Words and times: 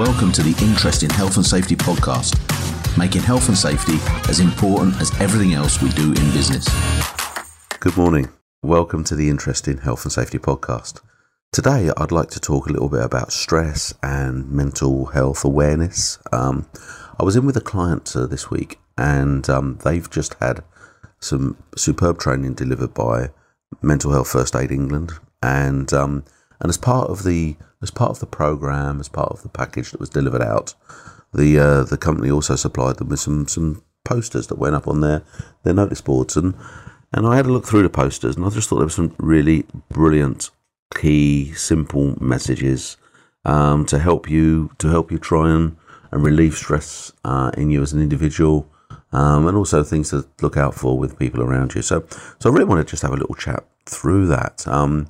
Welcome 0.00 0.32
to 0.32 0.42
the 0.42 0.56
Interesting 0.64 1.10
Health 1.10 1.36
and 1.36 1.44
Safety 1.44 1.76
podcast, 1.76 2.34
making 2.96 3.20
health 3.20 3.48
and 3.48 3.58
safety 3.58 3.98
as 4.30 4.40
important 4.40 4.98
as 4.98 5.12
everything 5.20 5.52
else 5.52 5.82
we 5.82 5.90
do 5.90 6.06
in 6.06 6.30
business. 6.32 6.66
Good 7.80 7.98
morning. 7.98 8.30
Welcome 8.62 9.04
to 9.04 9.14
the 9.14 9.28
Interesting 9.28 9.76
Health 9.76 10.06
and 10.06 10.10
Safety 10.10 10.38
podcast. 10.38 11.02
Today, 11.52 11.90
I'd 11.98 12.12
like 12.12 12.30
to 12.30 12.40
talk 12.40 12.66
a 12.66 12.72
little 12.72 12.88
bit 12.88 13.02
about 13.04 13.30
stress 13.30 13.92
and 14.02 14.50
mental 14.50 15.04
health 15.04 15.44
awareness. 15.44 16.18
Um, 16.32 16.66
I 17.18 17.22
was 17.22 17.36
in 17.36 17.44
with 17.44 17.58
a 17.58 17.60
client 17.60 18.10
uh, 18.16 18.24
this 18.24 18.50
week, 18.50 18.78
and 18.96 19.50
um, 19.50 19.80
they've 19.84 20.08
just 20.08 20.32
had 20.40 20.64
some 21.18 21.62
superb 21.76 22.18
training 22.18 22.54
delivered 22.54 22.94
by 22.94 23.28
Mental 23.82 24.12
Health 24.12 24.28
First 24.28 24.56
Aid 24.56 24.72
England, 24.72 25.12
and 25.42 25.92
um, 25.92 26.24
and 26.58 26.70
as 26.70 26.78
part 26.78 27.10
of 27.10 27.22
the 27.22 27.56
as 27.82 27.90
part 27.90 28.10
of 28.10 28.20
the 28.20 28.26
program, 28.26 29.00
as 29.00 29.08
part 29.08 29.30
of 29.30 29.42
the 29.42 29.48
package 29.48 29.90
that 29.90 30.00
was 30.00 30.10
delivered 30.10 30.42
out, 30.42 30.74
the 31.32 31.58
uh, 31.58 31.82
the 31.84 31.96
company 31.96 32.30
also 32.30 32.56
supplied 32.56 32.96
them 32.96 33.08
with 33.08 33.20
some 33.20 33.46
some 33.46 33.82
posters 34.04 34.46
that 34.48 34.58
went 34.58 34.74
up 34.74 34.88
on 34.88 35.00
their 35.00 35.22
their 35.62 35.74
notice 35.74 36.00
boards, 36.00 36.36
and 36.36 36.54
and 37.12 37.26
I 37.26 37.36
had 37.36 37.46
a 37.46 37.52
look 37.52 37.66
through 37.66 37.82
the 37.82 37.90
posters, 37.90 38.36
and 38.36 38.44
I 38.44 38.50
just 38.50 38.68
thought 38.68 38.76
there 38.76 38.86
were 38.86 38.90
some 38.90 39.14
really 39.18 39.66
brilliant, 39.88 40.50
key, 40.94 41.52
simple 41.54 42.16
messages 42.22 42.96
um, 43.44 43.84
to 43.86 43.98
help 43.98 44.28
you 44.28 44.70
to 44.78 44.88
help 44.88 45.10
you 45.10 45.18
try 45.18 45.50
and 45.50 45.76
and 46.12 46.24
relieve 46.24 46.54
stress 46.54 47.12
uh, 47.24 47.50
in 47.56 47.70
you 47.70 47.82
as 47.82 47.92
an 47.92 48.02
individual. 48.02 48.68
Um, 49.12 49.48
and 49.48 49.56
also 49.56 49.82
things 49.82 50.10
to 50.10 50.24
look 50.40 50.56
out 50.56 50.72
for 50.72 50.96
with 50.96 51.18
people 51.18 51.42
around 51.42 51.74
you. 51.74 51.82
So, 51.82 52.06
so 52.38 52.48
I 52.48 52.52
really 52.52 52.64
want 52.64 52.86
to 52.86 52.88
just 52.88 53.02
have 53.02 53.12
a 53.12 53.16
little 53.16 53.34
chat 53.34 53.64
through 53.84 54.28
that. 54.28 54.66
Um, 54.68 55.08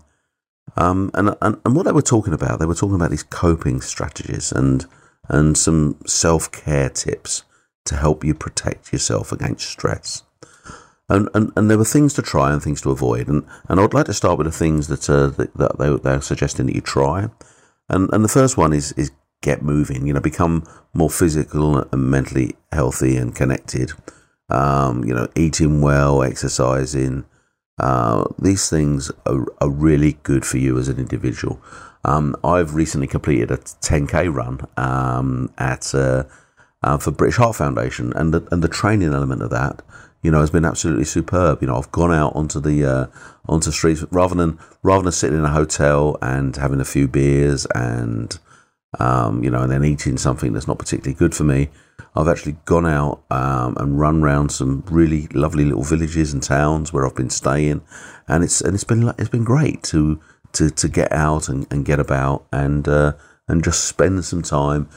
um, 0.76 1.10
and, 1.14 1.36
and 1.42 1.60
and 1.64 1.76
what 1.76 1.84
they 1.86 1.92
were 1.92 2.02
talking 2.02 2.32
about, 2.32 2.58
they 2.58 2.66
were 2.66 2.74
talking 2.74 2.94
about 2.94 3.10
these 3.10 3.22
coping 3.22 3.80
strategies 3.80 4.52
and 4.52 4.86
and 5.28 5.56
some 5.56 5.96
self 6.06 6.50
care 6.50 6.88
tips 6.88 7.44
to 7.86 7.96
help 7.96 8.24
you 8.24 8.34
protect 8.34 8.92
yourself 8.92 9.32
against 9.32 9.68
stress. 9.68 10.22
And, 11.08 11.28
and 11.34 11.52
and 11.56 11.68
there 11.68 11.78
were 11.78 11.84
things 11.84 12.14
to 12.14 12.22
try 12.22 12.52
and 12.52 12.62
things 12.62 12.80
to 12.82 12.90
avoid. 12.90 13.28
And 13.28 13.44
and 13.68 13.80
I'd 13.80 13.94
like 13.94 14.06
to 14.06 14.14
start 14.14 14.38
with 14.38 14.46
the 14.46 14.52
things 14.52 14.86
that 14.88 15.10
uh, 15.10 15.28
that, 15.28 15.78
they 15.78 15.96
they're 15.96 16.20
suggesting 16.20 16.66
that 16.66 16.74
you 16.74 16.80
try. 16.80 17.28
And 17.88 18.08
and 18.12 18.24
the 18.24 18.28
first 18.28 18.56
one 18.56 18.72
is 18.72 18.92
is 18.92 19.10
get 19.42 19.62
moving. 19.62 20.06
You 20.06 20.12
know, 20.12 20.20
become 20.20 20.66
more 20.94 21.10
physical 21.10 21.78
and 21.78 22.10
mentally 22.10 22.56
healthy 22.70 23.16
and 23.16 23.34
connected. 23.34 23.92
Um, 24.48 25.04
you 25.04 25.14
know, 25.14 25.28
eating 25.36 25.80
well, 25.80 26.22
exercising, 26.22 27.24
uh, 27.80 28.24
these 28.38 28.68
things 28.68 29.10
are, 29.26 29.46
are, 29.60 29.70
really 29.70 30.18
good 30.22 30.44
for 30.44 30.58
you 30.58 30.78
as 30.78 30.88
an 30.88 30.98
individual. 30.98 31.60
Um, 32.04 32.36
I've 32.44 32.74
recently 32.74 33.06
completed 33.06 33.50
a 33.50 33.56
10k 33.56 34.32
run 34.32 34.66
um, 34.76 35.50
at 35.56 35.94
uh, 35.94 36.24
uh, 36.82 36.98
for 36.98 37.10
British 37.10 37.36
Heart 37.36 37.56
Foundation, 37.56 38.12
and 38.14 38.34
the, 38.34 38.46
and 38.50 38.62
the 38.62 38.68
training 38.68 39.14
element 39.14 39.42
of 39.42 39.50
that, 39.50 39.82
you 40.22 40.30
know, 40.30 40.40
has 40.40 40.50
been 40.50 40.66
absolutely 40.66 41.04
superb. 41.04 41.62
You 41.62 41.68
know, 41.68 41.76
I've 41.76 41.90
gone 41.90 42.12
out 42.12 42.36
onto 42.36 42.60
the 42.60 42.84
uh, 42.84 43.06
onto 43.48 43.70
streets 43.70 44.04
rather 44.10 44.34
than 44.34 44.58
rather 44.82 45.04
than 45.04 45.12
sitting 45.12 45.38
in 45.38 45.44
a 45.44 45.50
hotel 45.50 46.18
and 46.20 46.54
having 46.56 46.80
a 46.80 46.84
few 46.84 47.08
beers 47.08 47.66
and 47.74 48.38
um, 48.98 49.44
you 49.44 49.50
know, 49.50 49.62
and 49.62 49.70
then 49.70 49.84
eating 49.84 50.18
something 50.18 50.52
that's 50.52 50.66
not 50.66 50.78
particularly 50.78 51.14
good 51.14 51.34
for 51.34 51.44
me. 51.44 51.70
I've 52.16 52.28
actually 52.28 52.56
gone 52.64 52.86
out 52.86 53.22
um, 53.30 53.76
and 53.78 53.98
run 53.98 54.22
around 54.22 54.50
some 54.50 54.82
really 54.90 55.28
lovely 55.28 55.64
little 55.64 55.84
villages 55.84 56.32
and 56.32 56.42
towns 56.42 56.92
where 56.92 57.06
I've 57.06 57.14
been 57.14 57.30
staying, 57.30 57.82
and 58.26 58.42
it's 58.42 58.60
and 58.60 58.74
it's 58.74 58.84
been 58.84 59.12
it's 59.18 59.28
been 59.28 59.44
great 59.44 59.82
to 59.84 60.20
to, 60.52 60.70
to 60.70 60.88
get 60.88 61.12
out 61.12 61.48
and, 61.48 61.66
and 61.70 61.84
get 61.84 62.00
about 62.00 62.46
and 62.52 62.88
uh, 62.88 63.12
and 63.46 63.62
just 63.62 63.84
spend 63.84 64.24
some 64.24 64.42
time 64.42 64.88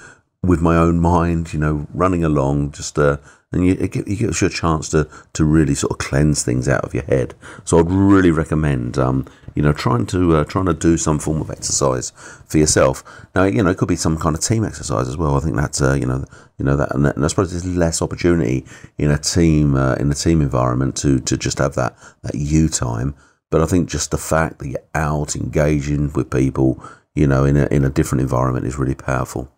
with 0.44 0.62
my 0.62 0.76
own 0.76 1.00
mind, 1.00 1.54
you 1.54 1.60
know, 1.60 1.88
running 1.94 2.24
along, 2.24 2.72
just 2.72 3.00
uh, 3.00 3.18
and 3.54 3.66
you, 3.66 3.74
it, 3.80 3.92
gives 3.92 4.42
you 4.42 4.48
a 4.48 4.50
chance 4.50 4.90
to 4.90 5.08
to 5.34 5.46
really 5.46 5.76
sort 5.76 5.92
of 5.92 6.00
cleanse 6.00 6.44
things 6.44 6.68
out 6.68 6.84
of 6.84 6.94
your 6.94 7.04
head. 7.04 7.36
So 7.64 7.80
I'd 7.80 7.90
really 7.90 8.32
recommend, 8.32 8.98
um, 8.98 9.28
you 9.56 9.62
know, 9.62 9.72
trying 9.72 10.06
to 10.08 10.38
uh, 10.38 10.44
trying 10.44 10.66
to 10.66 10.74
do 10.74 10.98
some 10.98 11.20
form 11.20 11.40
of 11.40 11.50
exercise 11.50 12.12
for 12.48 12.58
yourself. 12.58 13.04
Now, 13.36 13.44
you 13.44 13.64
know, 13.64 13.70
it 13.70 13.78
could 13.78 13.88
be 13.88 13.96
some 13.96 14.18
kind 14.18 14.36
of 14.36 14.42
team 14.42 14.66
exercise 14.66 15.08
as 15.08 15.16
well. 15.16 15.36
I 15.36 15.40
think 15.40 15.56
that's 15.56 15.82
uh, 15.82 15.94
you 15.94 16.06
know, 16.06 16.26
you 16.58 16.66
know 16.66 16.76
that, 16.76 16.94
and, 16.94 17.08
I 17.08 17.28
suppose 17.28 17.52
there's 17.52 17.66
less 17.66 18.02
opportunity 18.02 18.66
in 18.98 19.12
a 19.12 19.18
team 19.18 19.76
uh, 19.76 19.96
in 19.96 20.12
a 20.12 20.16
team 20.16 20.42
environment 20.42 20.98
to 20.98 21.20
to 21.20 21.38
just 21.38 21.60
have 21.60 21.76
that 21.76 21.96
that 22.24 22.36
you 22.36 22.70
time. 22.70 23.16
But 23.50 23.62
I 23.62 23.68
think 23.68 23.88
just 23.88 24.10
the 24.10 24.18
fact 24.18 24.60
that 24.60 24.68
you're 24.68 24.80
out 24.96 25.36
engaging 25.36 26.12
with 26.14 26.32
people, 26.32 26.84
you 27.14 27.28
know, 27.28 27.46
in 27.46 27.56
a 27.56 27.68
in 27.68 27.86
a 27.86 27.90
different 27.90 28.24
environment 28.24 28.66
is 28.66 28.80
really 28.80 28.96
powerful. 28.96 29.52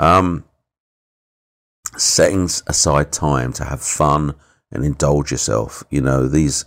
Um, 0.00 0.44
setting 1.96 2.44
aside 2.66 3.12
time 3.12 3.52
to 3.52 3.64
have 3.64 3.82
fun 3.82 4.34
and 4.72 4.84
indulge 4.84 5.30
yourself. 5.30 5.84
You 5.90 6.00
know, 6.00 6.26
these 6.26 6.64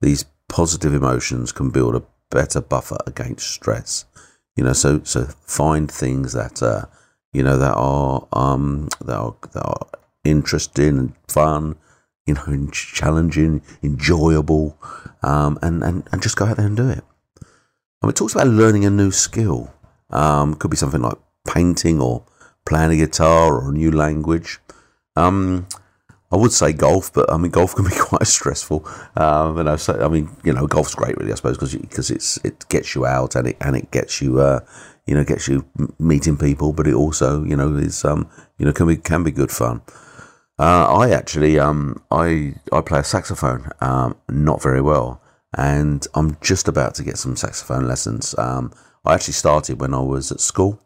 these 0.00 0.24
positive 0.48 0.94
emotions 0.94 1.52
can 1.52 1.70
build 1.70 1.96
a 1.96 2.04
better 2.30 2.60
buffer 2.60 2.98
against 3.06 3.50
stress. 3.50 4.04
You 4.56 4.64
know, 4.64 4.72
so 4.72 5.02
so 5.02 5.24
find 5.24 5.90
things 5.90 6.32
that 6.32 6.62
uh, 6.62 6.84
you 7.32 7.42
know 7.42 7.58
that 7.58 7.74
are 7.74 8.26
um 8.32 8.88
that 9.04 9.16
are 9.16 9.34
that 9.52 9.64
are 9.64 9.86
interesting 10.24 10.98
and 10.98 11.12
fun, 11.28 11.76
you 12.24 12.34
know, 12.34 12.68
challenging, 12.70 13.62
enjoyable, 13.82 14.78
um, 15.22 15.58
and 15.60 15.82
and 15.82 16.08
and 16.12 16.22
just 16.22 16.36
go 16.36 16.46
out 16.46 16.56
there 16.56 16.66
and 16.66 16.76
do 16.76 16.88
it. 16.88 17.04
And 18.00 18.10
it 18.10 18.16
talks 18.16 18.34
about 18.34 18.46
learning 18.46 18.84
a 18.84 18.90
new 18.90 19.10
skill. 19.10 19.72
Um, 20.10 20.54
could 20.54 20.70
be 20.70 20.76
something 20.76 21.02
like 21.02 21.18
painting 21.48 22.00
or 22.00 22.24
playing 22.66 22.92
a 22.92 22.96
guitar 22.96 23.54
or 23.54 23.70
a 23.70 23.72
new 23.72 23.90
language. 23.90 24.58
Um, 25.16 25.66
I 26.30 26.36
would 26.36 26.52
say 26.52 26.72
golf, 26.72 27.12
but 27.12 27.32
I 27.32 27.36
mean 27.36 27.50
golf 27.50 27.74
can 27.74 27.84
be 27.84 27.94
quite 27.98 28.26
stressful. 28.26 28.86
Um, 29.16 29.58
and 29.58 29.70
I 29.70 29.76
say, 29.76 29.94
I 29.94 30.08
mean, 30.08 30.28
you 30.44 30.52
know, 30.52 30.66
golf's 30.66 30.94
great, 30.94 31.16
really, 31.16 31.32
I 31.32 31.36
suppose, 31.36 31.56
because 31.56 31.74
because 31.74 32.10
it's 32.10 32.36
it 32.44 32.68
gets 32.68 32.94
you 32.94 33.06
out 33.06 33.36
and 33.36 33.48
it 33.48 33.56
and 33.60 33.76
it 33.76 33.90
gets 33.90 34.20
you, 34.20 34.40
uh, 34.40 34.60
you 35.06 35.14
know, 35.14 35.24
gets 35.24 35.48
you 35.48 35.64
meeting 35.98 36.36
people, 36.36 36.72
but 36.72 36.86
it 36.86 36.94
also, 36.94 37.44
you 37.44 37.56
know, 37.56 37.74
is 37.76 38.04
um, 38.04 38.28
you 38.58 38.66
know, 38.66 38.72
can 38.72 38.88
be 38.88 38.96
can 38.96 39.22
be 39.22 39.30
good 39.30 39.52
fun. 39.52 39.80
Uh, 40.58 40.86
I 40.98 41.10
actually, 41.10 41.58
um, 41.58 42.02
I 42.10 42.54
I 42.72 42.80
play 42.80 43.00
a 43.00 43.04
saxophone, 43.04 43.70
um, 43.80 44.16
not 44.28 44.62
very 44.62 44.80
well, 44.80 45.22
and 45.56 46.06
I'm 46.14 46.36
just 46.40 46.66
about 46.66 46.94
to 46.96 47.04
get 47.04 47.18
some 47.18 47.36
saxophone 47.36 47.86
lessons. 47.86 48.34
Um, 48.36 48.72
I 49.04 49.14
actually 49.14 49.34
started 49.34 49.80
when 49.80 49.94
I 49.94 50.00
was 50.00 50.32
at 50.32 50.40
school 50.40 50.80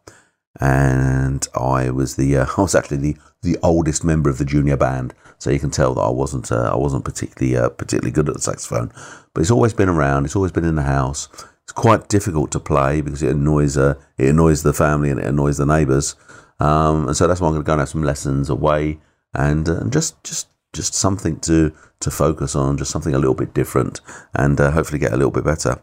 and 0.59 1.47
I 1.55 1.91
was 1.91 2.17
the 2.17 2.37
uh, 2.37 2.47
I 2.57 2.63
was 2.63 2.75
actually 2.75 2.99
the 2.99 3.17
the 3.43 3.59
oldest 3.63 4.05
member 4.05 4.29
of 4.29 4.39
the 4.39 4.45
junior 4.45 4.77
band, 4.77 5.15
so 5.39 5.51
you 5.51 5.61
can 5.61 5.71
tell 5.71 5.95
that 5.95 6.01
I 6.01 6.11
wasn't 6.11 6.51
uh, 6.51 6.71
I 6.73 6.77
wasn't 6.77 7.05
particularly 7.05 7.57
uh, 7.57 7.69
particularly 7.69 8.13
good 8.13 8.29
at 8.29 8.35
the 8.35 8.43
saxophone, 8.43 8.93
but 9.35 9.41
it's 9.41 9.51
always 9.51 9.73
been 9.73 9.89
around. 9.89 10.25
It's 10.25 10.37
always 10.37 10.53
been 10.53 10.65
in 10.65 10.77
the 10.77 10.83
house. 10.83 11.29
It's 11.63 11.73
quite 11.73 12.09
difficult 12.09 12.51
to 12.53 12.61
play 12.61 13.01
because 13.01 13.23
it 13.23 13.31
annoys 13.31 13.77
uh, 13.77 13.95
it 14.19 14.29
annoys 14.29 14.63
the 14.63 14.73
family 14.73 15.11
and 15.11 15.21
it 15.21 15.27
annoys 15.27 15.59
the 15.59 15.67
neighbours, 15.67 16.17
um, 16.59 17.07
and 17.07 17.17
so 17.17 17.27
that's 17.27 17.41
why 17.41 17.47
I'm 17.47 17.55
going 17.55 17.63
to 17.63 17.67
go 17.67 17.73
and 17.73 17.81
have 17.81 17.89
some 17.89 18.03
lessons 18.03 18.51
away 18.51 18.99
and 19.35 19.69
uh, 19.69 19.85
just 19.89 20.23
just 20.25 20.49
just 20.73 20.95
something 20.95 21.39
to 21.41 21.73
to 22.01 22.11
focus 22.11 22.55
on, 22.55 22.79
just 22.79 22.91
something 22.91 23.15
a 23.15 23.19
little 23.19 23.35
bit 23.35 23.55
different, 23.55 24.01
and 24.35 24.61
uh, 24.61 24.71
hopefully 24.71 24.99
get 24.99 25.13
a 25.13 25.17
little 25.17 25.31
bit 25.31 25.45
better. 25.45 25.81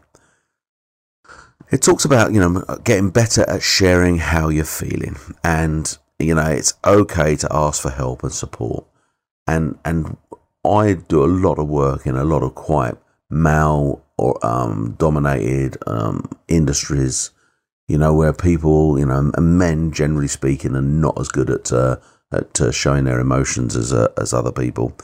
It 1.70 1.82
talks 1.82 2.04
about, 2.04 2.32
you 2.32 2.40
know, 2.40 2.64
getting 2.84 3.10
better 3.10 3.48
at 3.48 3.62
sharing 3.62 4.18
how 4.18 4.48
you're 4.48 4.64
feeling. 4.64 5.16
And, 5.44 5.96
you 6.18 6.34
know, 6.34 6.46
it's 6.46 6.74
okay 6.84 7.36
to 7.36 7.48
ask 7.50 7.82
for 7.82 7.90
help 7.90 8.22
and 8.22 8.32
support. 8.32 8.86
And, 9.46 9.78
and 9.84 10.16
I 10.64 10.94
do 10.94 11.24
a 11.24 11.26
lot 11.26 11.58
of 11.58 11.68
work 11.68 12.06
in 12.06 12.16
a 12.16 12.24
lot 12.24 12.42
of 12.42 12.54
quite 12.54 12.94
male 13.30 14.02
or 14.16 14.44
um, 14.44 14.96
dominated 14.98 15.76
um, 15.86 16.28
industries, 16.48 17.30
you 17.86 17.98
know, 17.98 18.14
where 18.14 18.32
people, 18.32 18.98
you 18.98 19.06
know, 19.06 19.30
men 19.38 19.92
generally 19.92 20.28
speaking, 20.28 20.74
are 20.74 20.82
not 20.82 21.20
as 21.20 21.28
good 21.28 21.50
at, 21.50 21.70
uh, 21.70 21.96
at 22.32 22.60
uh, 22.60 22.72
showing 22.72 23.04
their 23.04 23.20
emotions 23.20 23.76
as, 23.76 23.92
uh, 23.92 24.08
as 24.16 24.32
other 24.32 24.52
people 24.52 24.96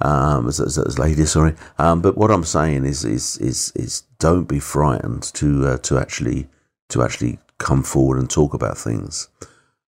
um, 0.00 0.48
as, 0.48 0.60
as, 0.60 0.78
as 0.78 0.98
ladies, 0.98 1.32
sorry. 1.32 1.54
Um, 1.78 2.02
but 2.02 2.16
what 2.16 2.30
I'm 2.30 2.44
saying 2.44 2.84
is, 2.84 3.04
is, 3.04 3.38
is, 3.38 3.72
is 3.74 4.02
don't 4.18 4.44
be 4.44 4.60
frightened 4.60 5.22
to, 5.34 5.66
uh, 5.66 5.78
to 5.78 5.98
actually, 5.98 6.48
to 6.90 7.02
actually 7.02 7.38
come 7.58 7.82
forward 7.82 8.18
and 8.18 8.28
talk 8.28 8.54
about 8.54 8.76
things. 8.76 9.28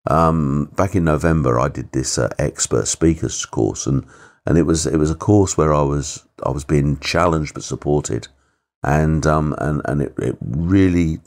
Um, 0.09 0.71
back 0.77 0.95
in 0.95 1.05
November, 1.05 1.59
I 1.59 1.69
did 1.69 1.93
this 1.93 2.19
uh, 2.19 2.29
expert 2.39 2.87
speakers 2.87 3.45
course, 3.45 3.87
and, 3.87 4.05
and 4.47 4.57
it 4.57 4.63
was 4.63 4.87
it 4.87 4.97
was 4.97 5.11
a 5.11 5.17
course 5.17 5.59
where 5.59 5.75
I 5.75 5.83
was 5.83 6.25
I 6.45 6.51
was 6.51 6.65
being 6.65 6.99
challenged 7.01 7.55
but 7.55 7.65
supported, 7.65 8.29
and 8.83 9.27
um 9.27 9.55
and 9.59 9.83
and 9.85 10.03
it, 10.03 10.15
it 10.19 10.37
really 10.41 11.19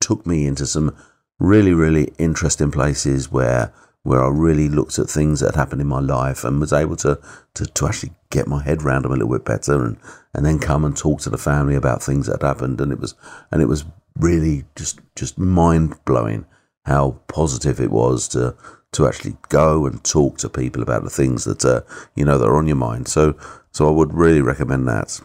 took 0.00 0.26
me 0.26 0.46
into 0.46 0.66
some 0.66 0.96
really 1.38 1.74
really 1.74 2.12
interesting 2.18 2.70
places 2.70 3.30
where 3.30 3.72
where 4.04 4.22
I 4.22 4.28
really 4.28 4.68
looked 4.68 4.98
at 4.98 5.10
things 5.10 5.40
that 5.40 5.54
had 5.54 5.56
happened 5.56 5.80
in 5.80 5.88
my 5.88 6.00
life 6.00 6.44
and 6.44 6.60
was 6.60 6.72
able 6.72 6.96
to, 6.96 7.18
to, 7.54 7.66
to 7.66 7.86
actually 7.86 8.12
get 8.30 8.46
my 8.46 8.62
head 8.62 8.82
around 8.82 9.02
them 9.02 9.12
a 9.12 9.16
little 9.16 9.32
bit 9.32 9.44
better 9.44 9.84
and, 9.84 9.96
and 10.32 10.46
then 10.46 10.58
come 10.58 10.84
and 10.84 10.96
talk 10.96 11.20
to 11.22 11.30
the 11.30 11.38
family 11.38 11.74
about 11.74 12.02
things 12.02 12.26
that 12.26 12.40
had 12.40 12.46
happened. 12.46 12.80
And 12.80 12.92
it 12.92 13.00
was, 13.00 13.14
and 13.50 13.60
it 13.60 13.66
was 13.66 13.84
really 14.16 14.64
just, 14.76 15.00
just 15.16 15.38
mind 15.38 15.96
blowing 16.04 16.46
how 16.84 17.18
positive 17.28 17.80
it 17.80 17.90
was 17.90 18.28
to 18.28 18.54
to 18.92 19.08
actually 19.08 19.36
go 19.48 19.86
and 19.86 20.04
talk 20.04 20.38
to 20.38 20.48
people 20.48 20.80
about 20.80 21.02
the 21.02 21.10
things 21.10 21.44
that 21.44 21.64
uh, 21.64 21.80
you 22.14 22.24
know 22.24 22.38
that 22.38 22.46
are 22.46 22.56
on 22.56 22.66
your 22.66 22.76
mind. 22.76 23.08
So 23.08 23.36
so 23.72 23.88
I 23.88 23.90
would 23.90 24.14
really 24.14 24.40
recommend 24.40 24.86
that. 24.88 25.20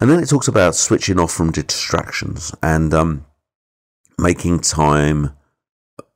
And 0.00 0.10
then 0.10 0.22
it 0.22 0.28
talks 0.28 0.48
about 0.48 0.74
switching 0.74 1.20
off 1.20 1.32
from 1.32 1.52
distractions 1.52 2.54
and 2.62 2.92
um, 2.92 3.26
making 4.18 4.60
time 4.60 5.36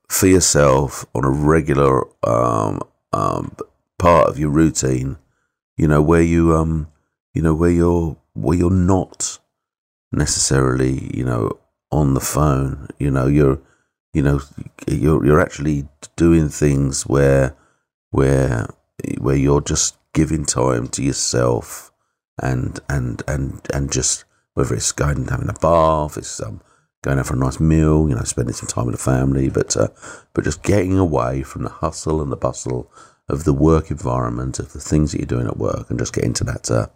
for 0.09 0.27
yourself 0.27 1.05
on 1.13 1.23
a 1.23 1.29
regular 1.29 2.03
um, 2.27 2.81
um, 3.13 3.55
part 3.97 4.27
of 4.27 4.37
your 4.37 4.49
routine. 4.49 5.17
You 5.77 5.87
know 5.87 6.01
where 6.01 6.21
you 6.21 6.55
um, 6.55 6.87
you 7.33 7.41
know 7.41 7.53
where 7.53 7.69
you're 7.69 8.17
where 8.33 8.57
you're 8.57 8.71
not 8.71 9.39
necessarily 10.11 11.09
you 11.15 11.23
know 11.23 11.57
on 11.91 12.15
the 12.15 12.19
phone. 12.19 12.89
You 12.97 13.11
know 13.11 13.27
you're 13.27 13.59
you 14.13 14.23
know 14.23 14.41
you're 14.87 15.25
you're 15.25 15.39
actually 15.39 15.87
doing 16.15 16.49
things 16.49 17.03
where 17.03 17.55
where 18.11 18.67
where 19.19 19.35
you're 19.35 19.61
just 19.61 19.97
giving 20.13 20.43
time 20.43 20.87
to 20.89 21.03
yourself 21.03 21.91
and 22.41 22.79
and 22.89 23.21
and 23.27 23.61
and 23.73 23.91
just 23.91 24.25
whether 24.53 24.75
it's 24.75 24.91
going 24.91 25.17
and 25.17 25.29
having 25.29 25.49
a 25.49 25.53
bath, 25.53 26.17
it's 26.17 26.41
um, 26.41 26.61
going 27.01 27.19
out 27.19 27.27
for 27.27 27.35
a 27.35 27.37
nice 27.37 27.59
meal, 27.59 28.09
you 28.09 28.15
know, 28.15 28.23
spending 28.23 28.53
some 28.53 28.67
time 28.67 28.85
with 28.85 28.95
the 28.95 29.01
family, 29.01 29.49
but 29.49 29.75
uh, 29.77 29.87
but 30.33 30.43
just 30.43 30.63
getting 30.63 30.97
away 30.97 31.43
from 31.43 31.63
the 31.63 31.69
hustle 31.69 32.21
and 32.21 32.31
the 32.31 32.37
bustle 32.37 32.91
of 33.27 33.43
the 33.43 33.53
work 33.53 33.91
environment, 33.91 34.59
of 34.59 34.73
the 34.73 34.79
things 34.79 35.11
that 35.11 35.19
you're 35.19 35.25
doing 35.25 35.47
at 35.47 35.57
work, 35.57 35.89
and 35.89 35.99
just 35.99 36.13
get 36.13 36.23
into 36.23 36.43
that 36.43 36.69
uh, 36.69 36.87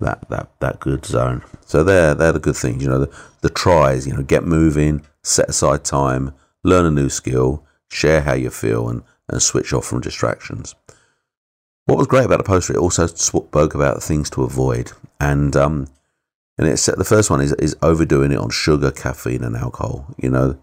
that 0.00 0.28
that 0.30 0.50
that 0.60 0.80
good 0.80 1.04
zone. 1.04 1.42
So 1.64 1.84
they're 1.84 2.14
they're 2.14 2.32
the 2.32 2.40
good 2.40 2.56
things, 2.56 2.82
you 2.82 2.88
know, 2.88 3.00
the, 3.00 3.16
the 3.42 3.50
tries, 3.50 4.06
you 4.06 4.14
know, 4.14 4.22
get 4.22 4.44
moving, 4.44 5.06
set 5.22 5.48
aside 5.48 5.84
time, 5.84 6.32
learn 6.64 6.86
a 6.86 6.90
new 6.90 7.08
skill, 7.08 7.64
share 7.88 8.22
how 8.22 8.34
you 8.34 8.50
feel, 8.50 8.88
and 8.88 9.02
and 9.28 9.42
switch 9.42 9.72
off 9.72 9.86
from 9.86 10.00
distractions. 10.00 10.74
What 11.84 11.98
was 11.98 12.08
great 12.08 12.24
about 12.24 12.38
the 12.38 12.44
poster, 12.44 12.72
it 12.72 12.78
also 12.78 13.06
spoke 13.06 13.74
about 13.74 14.02
things 14.02 14.28
to 14.30 14.42
avoid, 14.42 14.90
and 15.20 15.54
um, 15.54 15.86
and 16.58 16.68
it's 16.68 16.86
the 16.86 17.04
first 17.04 17.30
one 17.30 17.40
is 17.40 17.52
is 17.54 17.76
overdoing 17.82 18.32
it 18.32 18.38
on 18.38 18.50
sugar, 18.50 18.90
caffeine, 18.90 19.44
and 19.44 19.56
alcohol. 19.56 20.14
You 20.16 20.30
know, 20.30 20.58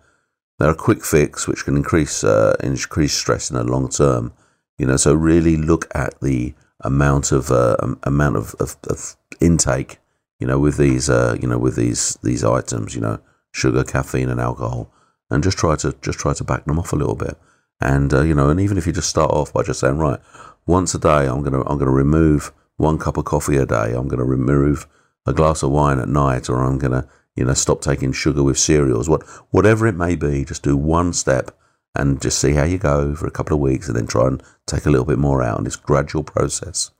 they're 0.57 0.71
a 0.71 0.75
quick 0.75 1.03
fix 1.03 1.47
which 1.47 1.65
can 1.65 1.77
increase 1.77 2.23
uh, 2.23 2.55
increase 2.61 3.13
stress 3.13 3.49
in 3.49 3.57
the 3.57 3.63
long 3.63 3.89
term. 3.89 4.33
You 4.77 4.87
know, 4.87 4.97
so 4.97 5.13
really 5.13 5.55
look 5.55 5.87
at 5.93 6.19
the 6.19 6.55
amount 6.81 7.31
of 7.31 7.51
uh, 7.51 7.77
amount 8.03 8.37
of, 8.37 8.55
of, 8.59 8.75
of, 8.89 9.15
intake. 9.39 9.99
You 10.39 10.47
know, 10.47 10.59
with 10.59 10.77
these 10.77 11.09
uh, 11.09 11.37
you 11.39 11.47
know 11.47 11.59
with 11.59 11.75
these 11.75 12.17
these 12.23 12.43
items. 12.43 12.95
You 12.95 13.01
know, 13.01 13.19
sugar, 13.51 13.83
caffeine, 13.83 14.29
and 14.29 14.41
alcohol, 14.41 14.91
and 15.29 15.43
just 15.43 15.59
try 15.59 15.75
to 15.77 15.95
just 16.01 16.17
try 16.17 16.33
to 16.33 16.43
back 16.43 16.65
them 16.65 16.79
off 16.79 16.91
a 16.91 16.97
little 16.97 17.15
bit. 17.15 17.37
And 17.79 18.11
uh, 18.13 18.23
you 18.23 18.33
know, 18.33 18.49
and 18.49 18.59
even 18.59 18.77
if 18.77 18.87
you 18.87 18.93
just 18.93 19.09
start 19.09 19.31
off 19.31 19.53
by 19.53 19.61
just 19.61 19.79
saying, 19.79 19.97
right, 19.97 20.19
once 20.65 20.95
a 20.95 20.99
day, 20.99 21.27
I'm 21.27 21.43
gonna 21.43 21.61
I'm 21.61 21.77
gonna 21.77 21.91
remove 21.91 22.51
one 22.77 22.97
cup 22.97 23.17
of 23.17 23.25
coffee 23.25 23.57
a 23.57 23.65
day. 23.67 23.93
I'm 23.93 24.07
gonna 24.07 24.25
remove 24.25 24.87
a 25.25 25.33
glass 25.33 25.63
of 25.63 25.71
wine 25.71 25.99
at 25.99 26.09
night, 26.09 26.49
or 26.49 26.63
I'm 26.63 26.77
gonna 26.77 27.07
you 27.35 27.45
know 27.45 27.53
stop 27.53 27.81
taking 27.81 28.11
sugar 28.11 28.43
with 28.43 28.57
cereals. 28.57 29.09
What 29.09 29.23
whatever 29.51 29.87
it 29.87 29.95
may 29.95 30.15
be, 30.15 30.45
just 30.45 30.63
do 30.63 30.77
one 30.77 31.13
step 31.13 31.51
and 31.95 32.21
just 32.21 32.39
see 32.39 32.53
how 32.53 32.63
you 32.63 32.77
go 32.77 33.15
for 33.15 33.27
a 33.27 33.31
couple 33.31 33.55
of 33.55 33.61
weeks, 33.61 33.87
and 33.87 33.95
then 33.95 34.07
try 34.07 34.27
and 34.27 34.41
take 34.65 34.85
a 34.85 34.89
little 34.89 35.05
bit 35.05 35.19
more 35.19 35.43
out. 35.43 35.57
And 35.57 35.67
it's 35.67 35.75
gradual 35.75 36.23
process. 36.23 36.91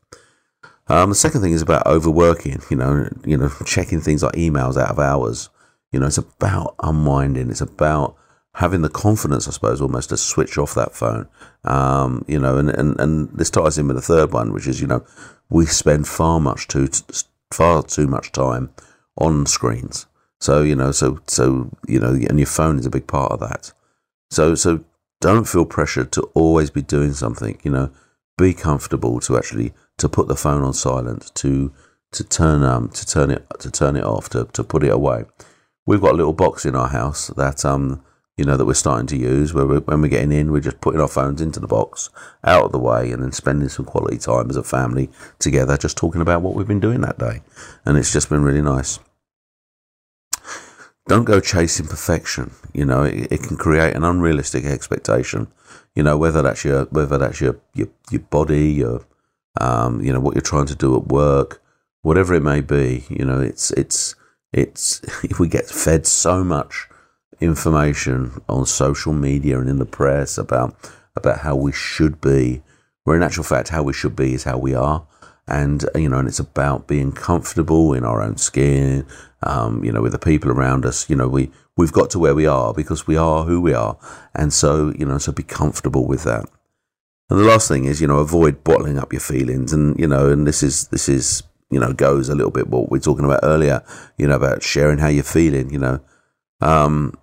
Um, 0.88 1.10
the 1.10 1.16
second 1.16 1.42
thing 1.42 1.54
is 1.54 1.62
about 1.62 1.88
overworking. 1.88 2.62
You 2.70 2.78
know, 2.78 3.10
you 3.26 3.38
know, 3.38 3.52
checking 3.66 4.02
things 4.02 4.24
like 4.24 4.34
emails 4.34 4.82
out 4.82 4.92
of 4.92 5.00
hours. 5.00 5.50
You 5.92 6.00
know, 6.00 6.08
it's 6.08 6.18
about 6.18 6.76
unwinding. 6.82 7.50
It's 7.50 7.62
about 7.62 8.18
having 8.56 8.82
the 8.82 8.90
confidence, 8.90 9.48
I 9.48 9.52
suppose, 9.52 9.82
almost 9.82 10.10
to 10.10 10.18
switch 10.18 10.58
off 10.58 10.76
that 10.76 10.94
phone. 10.94 11.28
Um, 11.64 12.24
you 12.28 12.40
know, 12.40 12.58
and, 12.58 12.70
and, 12.70 13.00
and 13.00 13.30
this 13.30 13.50
ties 13.50 13.78
in 13.78 13.88
with 13.88 13.96
the 13.96 14.02
third 14.02 14.32
one, 14.32 14.54
which 14.54 14.68
is, 14.68 14.80
you 14.80 14.88
know, 14.88 15.04
we 15.50 15.66
spend 15.66 16.08
far 16.08 16.40
much 16.40 16.68
too, 16.68 16.88
far 17.54 17.84
too 17.84 18.08
much 18.08 18.32
time 18.32 18.72
on 19.18 19.46
screens. 19.46 20.08
So, 20.40 20.62
you 20.62 20.76
know, 20.76 20.92
so, 20.92 21.20
so, 21.28 21.72
you 21.88 22.00
know, 22.00 22.10
and 22.10 22.38
your 22.38 22.48
phone 22.48 22.80
is 22.80 22.86
a 22.86 22.90
big 22.90 23.08
part 23.08 23.32
of 23.32 23.40
that. 23.40 23.72
So, 24.30 24.56
so 24.56 24.84
don't 25.22 25.48
feel 25.48 25.66
pressured 25.66 26.12
to 26.14 26.24
always 26.34 26.70
be 26.70 26.82
doing 26.82 27.14
something, 27.14 27.60
you 27.64 27.72
know, 27.72 27.92
be 28.38 28.54
comfortable 28.54 29.20
to 29.22 29.38
actually, 29.38 29.74
to 30.00 30.10
put 30.10 30.28
the 30.28 30.36
phone 30.36 30.64
on 30.64 30.74
silent, 30.74 31.32
to, 31.36 31.72
to 32.12 32.24
turn, 32.24 32.64
um, 32.64 32.90
to 32.90 33.06
turn 33.06 33.32
it, 33.32 33.46
to 33.60 33.72
turn 33.72 33.96
it 33.96 34.04
off, 34.04 34.28
to, 34.30 34.46
to 34.54 34.64
put 34.64 34.84
it 34.84 34.92
away. 34.92 35.24
We've 35.86 36.02
got 36.02 36.14
a 36.14 36.18
little 36.18 36.34
box 36.34 36.66
in 36.66 36.76
our 36.76 36.90
house 36.90 37.28
that, 37.38 37.64
um, 37.64 38.04
you 38.38 38.46
know, 38.46 38.58
that 38.58 38.66
we're 38.66 38.74
starting 38.74 39.06
to 39.08 39.18
use 39.18 39.54
where 39.54 39.66
we're, 39.66 39.80
when 39.82 40.02
we're 40.02 40.08
getting 40.08 40.32
in, 40.32 40.52
we're 40.52 40.60
just 40.60 40.82
putting 40.82 41.00
our 41.00 41.08
phones 41.08 41.40
into 41.40 41.60
the 41.60 41.68
box, 41.68 42.10
out 42.44 42.66
of 42.66 42.72
the 42.72 42.80
way, 42.80 43.12
and 43.12 43.22
then 43.22 43.32
spending 43.32 43.70
some 43.70 43.86
quality 43.86 44.18
time 44.18 44.50
as 44.50 44.58
a 44.58 44.64
family 44.64 45.10
together, 45.38 45.78
just 45.78 45.98
talking 45.98 46.22
about 46.22 46.42
what 46.42 46.56
we've 46.56 46.68
been 46.68 46.80
doing 46.80 47.02
that 47.02 47.20
day. 47.20 47.42
And 47.86 47.98
it's 47.98 48.12
just 48.12 48.30
been 48.30 48.42
really 48.42 48.62
nice. 48.62 49.00
Don't 51.08 51.26
go 51.26 51.40
chasing 51.40 51.86
perfection. 51.86 52.52
You 52.74 52.86
know, 52.86 53.04
it, 53.04 53.32
it 53.32 53.44
can 53.44 53.58
create 53.58 53.96
an 53.96 54.04
unrealistic 54.04 54.66
expectation. 54.66 55.48
You 55.96 56.02
know, 56.02 56.18
whether 56.18 56.42
that's 56.42 56.64
your, 56.64 56.86
whether 56.86 57.20
that's 57.20 57.40
your, 57.40 57.60
your, 57.76 57.90
your 58.10 58.22
body, 58.22 58.72
your, 58.72 59.06
um, 59.62 60.02
you 60.02 60.12
know, 60.12 60.20
what 60.20 60.34
you're 60.34 60.42
trying 60.42 60.66
to 60.68 60.76
do 60.76 60.98
at 60.98 61.08
work, 61.08 61.62
whatever 62.02 62.34
it 62.34 62.42
may 62.42 62.62
be, 62.62 63.06
you 63.10 63.26
know, 63.26 63.40
it's, 63.40 63.70
it's, 63.72 64.16
it's, 64.52 65.02
if 65.24 65.40
we 65.40 65.48
get 65.48 65.68
fed 65.68 66.08
so 66.08 66.44
much 66.44 66.88
information 67.44 68.42
on 68.48 68.66
social 68.66 69.14
media 69.14 69.60
and 69.60 69.70
in 69.70 69.80
the 69.80 69.86
press 69.86 70.38
about 70.38 70.76
about 71.16 71.40
how 71.40 71.56
we 71.56 71.72
should 71.72 72.20
be, 72.22 72.64
where 73.04 73.16
in 73.16 73.24
actual 73.24 73.44
fact 73.44 73.70
how 73.70 73.84
we 73.84 73.94
should 73.94 74.16
be 74.16 74.34
is 74.34 74.44
how 74.44 74.58
we 74.58 74.74
are. 74.74 75.06
And 75.48 75.86
you 75.96 76.08
know, 76.08 76.20
and 76.20 76.28
it's 76.28 76.40
about 76.40 76.88
being 76.88 77.12
comfortable 77.12 77.94
in 77.94 78.06
our 78.06 78.22
own 78.22 78.38
skin, 78.38 79.06
um, 79.42 79.84
you 79.84 79.92
know, 79.92 80.02
with 80.02 80.14
the 80.14 80.20
people 80.20 80.50
around 80.52 80.86
us. 80.86 81.10
You 81.10 81.18
know, 81.18 81.28
we 81.28 81.52
we've 81.76 81.92
got 81.92 82.10
to 82.12 82.20
where 82.20 82.36
we 82.36 82.48
are 82.48 82.74
because 82.74 83.06
we 83.08 83.18
are 83.18 83.44
who 83.44 83.60
we 83.60 83.74
are, 83.74 83.98
and 84.34 84.54
so 84.54 84.94
you 84.98 85.06
know, 85.06 85.18
so 85.18 85.34
be 85.34 85.44
comfortable 85.44 86.08
with 86.08 86.24
that. 86.24 86.46
And 87.30 87.40
the 87.40 87.44
last 87.44 87.68
thing 87.68 87.86
is, 87.86 88.00
you 88.00 88.08
know, 88.08 88.20
avoid 88.20 88.64
bottling 88.64 88.98
up 88.98 89.12
your 89.12 89.20
feelings, 89.20 89.74
and 89.74 90.00
you 90.00 90.08
know, 90.08 90.30
and 90.30 90.48
this 90.48 90.64
is 90.64 90.88
this 90.88 91.10
is 91.10 91.44
you 91.70 91.80
know 91.80 91.92
goes 91.92 92.30
a 92.30 92.36
little 92.36 92.52
bit 92.52 92.68
what 92.68 92.90
we 92.90 93.00
are 93.00 93.02
talking 93.02 93.26
about 93.26 93.42
earlier, 93.44 93.84
you 94.18 94.28
know, 94.28 94.36
about 94.36 94.64
sharing 94.64 95.00
how 95.00 95.10
you're 95.10 95.24
feeling. 95.24 95.72
You 95.72 95.80
know, 95.80 96.00
um, 96.62 97.18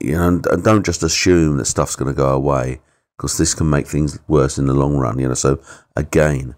you 0.00 0.12
know, 0.12 0.40
and 0.50 0.64
don't 0.64 0.86
just 0.86 1.02
assume 1.02 1.56
that 1.56 1.66
stuff's 1.66 1.96
going 1.96 2.12
to 2.12 2.16
go 2.16 2.32
away 2.34 2.80
because 3.16 3.38
this 3.38 3.54
can 3.54 3.70
make 3.70 3.86
things 3.86 4.18
worse 4.28 4.58
in 4.58 4.66
the 4.66 4.74
long 4.74 4.96
run. 4.96 5.18
You 5.18 5.28
know, 5.28 5.34
so 5.34 5.60
again, 5.96 6.54